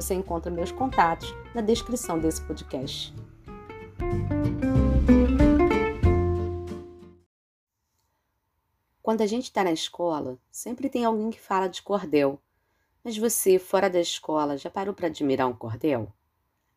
[0.00, 3.14] Você encontra meus contatos na descrição desse podcast.
[9.02, 12.40] Quando a gente está na escola, sempre tem alguém que fala de cordel.
[13.04, 16.10] Mas você, fora da escola, já parou para admirar um cordel?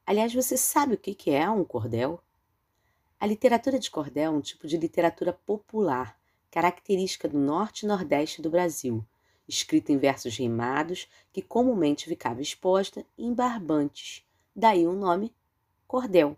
[0.06, 2.20] Aliás, você sabe o que é um cordel?
[3.18, 6.20] A literatura de cordel é um tipo de literatura popular,
[6.52, 9.02] característica do norte e nordeste do Brasil,
[9.48, 14.26] escrita em versos rimados que comumente ficava exposta em barbantes,
[14.56, 15.34] daí o nome
[15.88, 16.38] cordel.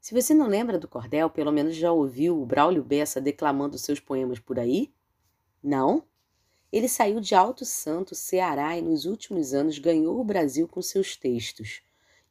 [0.00, 3.98] Se você não lembra do cordel, pelo menos já ouviu o Braulio Bessa declamando seus
[3.98, 4.92] poemas por aí?
[5.62, 6.04] Não?
[6.70, 11.16] Ele saiu de Alto Santo, Ceará, e nos últimos anos ganhou o Brasil com seus
[11.16, 11.82] textos.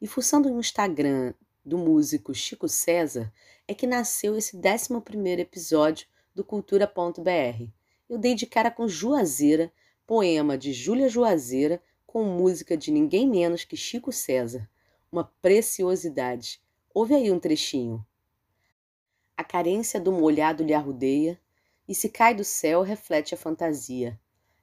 [0.02, 1.34] E fuçando no Instagram
[1.66, 3.34] do músico Chico César,
[3.68, 7.70] é que nasceu esse 11 episódio do Cultura.br.
[8.10, 9.72] Eu dei de cara com Juazeira,
[10.06, 14.70] poema de Júlia Juazeira com música de ninguém menos que Chico César.
[15.12, 16.62] Uma preciosidade.
[16.94, 18.06] Ouve aí um trechinho.
[19.36, 21.40] A carência do molhado lhe arrudeia,
[21.88, 24.20] e se cai do céu reflete a fantasia.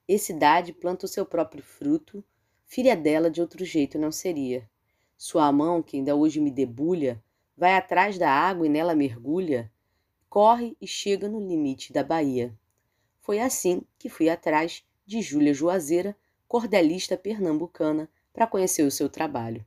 [0.06, 2.24] E cidade planta o seu próprio fruto,
[2.64, 4.68] filha dela de outro jeito não seria.
[5.16, 7.22] Sua mão, que ainda hoje me debulha,
[7.56, 9.70] vai atrás da água e nela mergulha,
[10.28, 12.56] corre e chega no limite da Bahia.
[13.20, 16.16] Foi assim que fui atrás de Júlia Juazeira,
[16.46, 19.66] cordelista pernambucana, para conhecer o seu trabalho.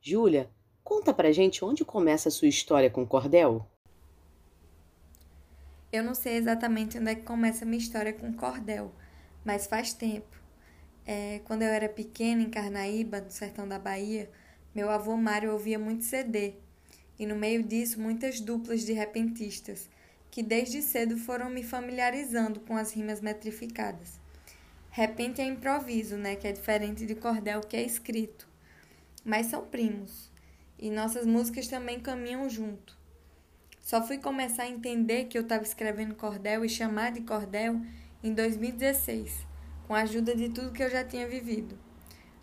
[0.00, 0.48] Júlia,
[0.84, 3.68] conta pra gente onde começa a sua história com cordel?
[5.90, 8.92] Eu não sei exatamente onde é que começa a minha história com cordel,
[9.44, 10.40] mas faz tempo.
[11.04, 14.30] É, quando eu era pequena, em Carnaíba, no sertão da Bahia,
[14.72, 16.54] meu avô Mário ouvia muito CD,
[17.18, 19.90] e no meio disso muitas duplas de repentistas,
[20.30, 24.20] que desde cedo foram me familiarizando com as rimas metrificadas.
[24.90, 28.48] Repente é improviso, né, que é diferente de cordel que é escrito.
[29.24, 30.30] Mas são primos,
[30.78, 32.96] e nossas músicas também caminham junto.
[33.80, 37.80] Só fui começar a entender que eu estava escrevendo cordel e chamar de cordel
[38.22, 39.46] em 2016,
[39.86, 41.78] com a ajuda de tudo que eu já tinha vivido.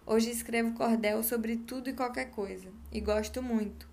[0.06, 3.88] Hoje escrevo cordel sobre tudo e qualquer coisa, e gosto muito.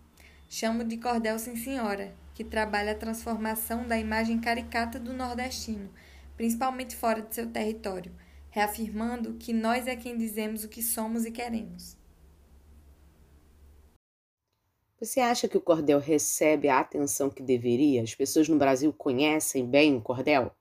[0.48, 5.88] Chamo de cordel sim senhora, que trabalha a transformação da imagem caricata do nordestino,
[6.36, 8.12] principalmente fora de seu território,
[8.50, 11.96] reafirmando que nós é quem dizemos o que somos e queremos.
[15.00, 18.02] Você acha que o cordel recebe a atenção que deveria?
[18.02, 20.54] As pessoas no Brasil conhecem bem o cordel?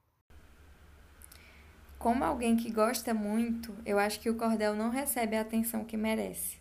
[1.99, 5.95] Como alguém que gosta muito, eu acho que o cordel não recebe a atenção que
[5.95, 6.57] merece.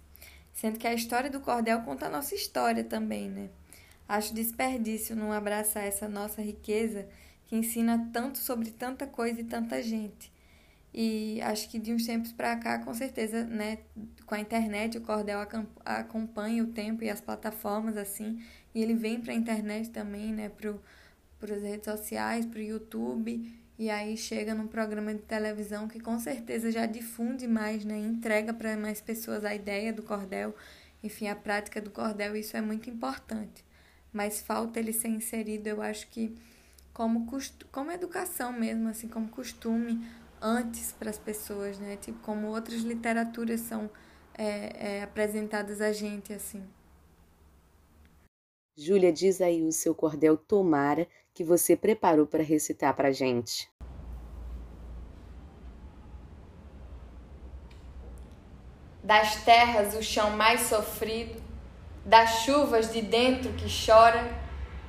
[0.53, 3.49] Sendo que a história do cordel conta a nossa história também, né?
[4.11, 7.07] Acho desperdício não abraçar essa nossa riqueza
[7.47, 10.33] que ensina tanto sobre tanta coisa e tanta gente.
[10.93, 13.79] E acho que de uns tempos para cá, com certeza, né,
[14.27, 15.39] com a internet, o Cordel
[15.85, 18.43] acompanha o tempo e as plataformas assim,
[18.75, 23.49] e ele vem para a internet também, né, para as redes sociais, para o YouTube,
[23.79, 28.53] e aí chega num programa de televisão que com certeza já difunde mais, né, entrega
[28.53, 30.53] para mais pessoas a ideia do cordel,
[31.01, 33.70] enfim, a prática do cordel, isso é muito importante
[34.13, 36.35] mas falta ele ser inserido, eu acho que
[36.93, 37.27] como,
[37.71, 40.05] como educação mesmo, assim, como costume
[40.41, 41.97] antes para as pessoas, né?
[41.97, 43.91] Tipo, como outras literaturas são
[44.37, 46.63] é, é, apresentadas a gente, assim.
[48.77, 53.71] Júlia, diz aí o seu cordel Tomara que você preparou para recitar para gente.
[59.03, 61.43] Das terras o chão mais sofrido,
[62.05, 64.27] das chuvas de dentro que chora,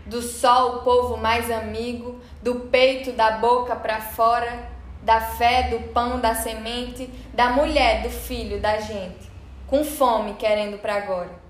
[0.05, 4.69] do sol o povo mais amigo, do peito da boca para fora,
[5.03, 9.29] da fé, do pão, da semente, da mulher, do filho, da gente,
[9.67, 11.41] com fome querendo para agora.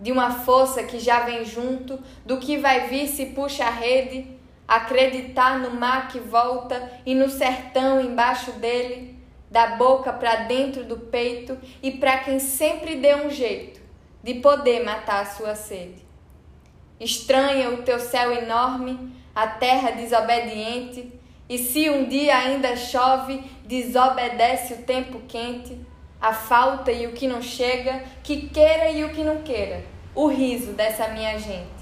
[0.00, 4.38] De uma força que já vem junto, do que vai vir se puxa a rede,
[4.66, 9.18] acreditar no mar que volta e no sertão embaixo dele,
[9.50, 13.77] da boca para dentro do peito e para quem sempre deu um jeito
[14.22, 16.06] de poder matar a sua sede.
[17.00, 21.12] Estranha o teu céu enorme, a terra desobediente,
[21.48, 25.86] e se um dia ainda chove, desobedece o tempo quente.
[26.20, 29.84] a falta e o que não chega, que queira e o que não queira,
[30.16, 31.78] o riso dessa minha gente.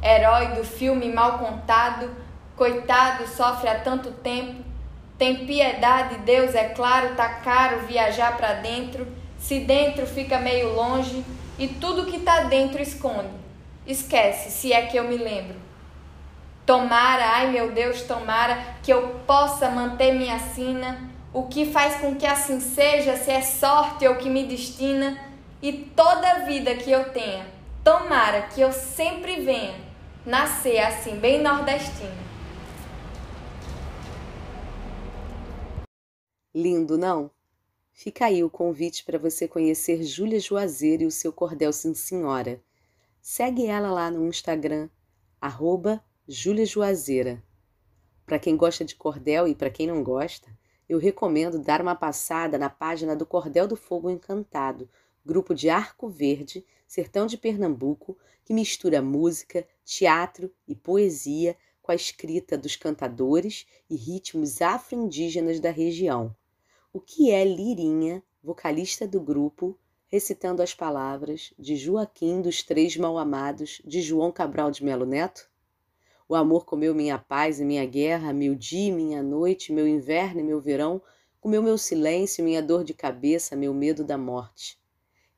[0.00, 2.08] Herói do filme mal contado,
[2.54, 4.62] coitado, sofre há tanto tempo.
[5.18, 9.08] Tem piedade, Deus, é claro, tá caro viajar para dentro.
[9.36, 11.24] Se dentro fica meio longe
[11.58, 13.30] e tudo que tá dentro esconde.
[13.86, 15.56] Esquece, se é que eu me lembro.
[16.64, 22.14] Tomara, ai meu Deus, tomara que eu possa manter minha sina o que faz com
[22.14, 25.18] que assim seja, se é sorte ou que me destina,
[25.60, 27.46] e toda a vida que eu tenha,
[27.84, 29.74] tomara que eu sempre venha
[30.24, 32.28] nascer assim, bem nordestino.
[36.54, 37.30] Lindo, não?
[38.00, 42.62] Fica aí o convite para você conhecer Júlia Juazeiro e o seu cordel Sim Senhora.
[43.20, 44.88] Segue ela lá no Instagram,
[45.40, 47.42] arroba Júlia Juazeira.
[48.24, 50.48] Para quem gosta de cordel e para quem não gosta,
[50.88, 54.88] eu recomendo dar uma passada na página do Cordel do Fogo Encantado,
[55.26, 61.96] grupo de Arco Verde, sertão de Pernambuco, que mistura música, teatro e poesia com a
[61.96, 66.32] escrita dos cantadores e ritmos afro-indígenas da região.
[66.98, 69.78] O que é Lirinha, vocalista do grupo,
[70.08, 75.48] recitando as palavras de Joaquim dos Três Mal-Amados de João Cabral de Melo Neto?
[76.28, 80.40] O amor comeu minha paz e minha guerra, meu dia e minha noite, meu inverno
[80.40, 81.00] e meu verão,
[81.40, 84.76] comeu meu silêncio, minha dor de cabeça, meu medo da morte.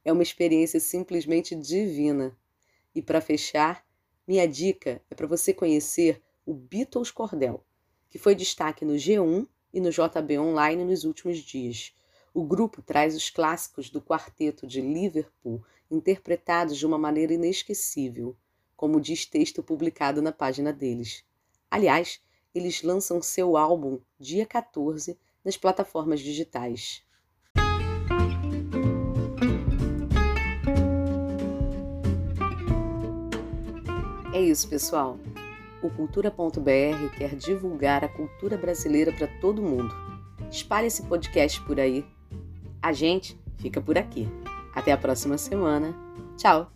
[0.02, 2.34] É uma experiência simplesmente divina.
[2.94, 3.84] E para fechar,
[4.26, 7.62] minha dica é para você conhecer o Beatles Cordel,
[8.08, 11.94] que foi destaque no G1 e no JB Online nos últimos dias.
[12.32, 18.36] O grupo traz os clássicos do quarteto de Liverpool interpretados de uma maneira inesquecível
[18.80, 21.22] como diz texto publicado na página deles.
[21.70, 22.18] Aliás,
[22.54, 27.02] eles lançam seu álbum dia 14 nas plataformas digitais.
[34.32, 35.18] É isso, pessoal.
[35.82, 39.94] O Cultura.br quer divulgar a cultura brasileira para todo mundo.
[40.50, 42.04] Espalhe esse podcast por aí.
[42.82, 44.28] A gente fica por aqui.
[44.74, 45.94] Até a próxima semana.
[46.36, 46.70] Tchau!